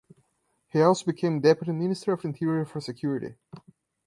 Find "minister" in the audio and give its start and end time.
1.73-2.13